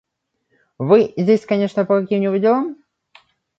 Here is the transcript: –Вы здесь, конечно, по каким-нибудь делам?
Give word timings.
–Вы 0.89 1.13
здесь, 1.15 1.45
конечно, 1.45 1.85
по 1.85 2.01
каким-нибудь 2.01 2.41
делам? 2.41 2.75